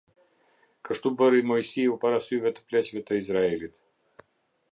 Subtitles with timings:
[0.87, 3.77] Kështu bëri Moisiu para syve të pleqve të Izraelit.